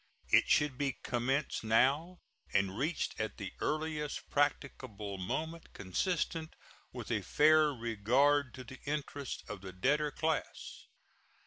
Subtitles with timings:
[0.29, 6.55] It should be commenced now and reached at the earliest practicable moment consistent
[6.91, 10.87] with a fair regard to the interests of the debtor class.